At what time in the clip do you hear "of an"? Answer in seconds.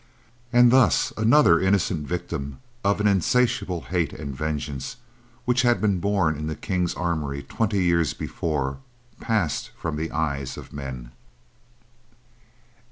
2.83-3.05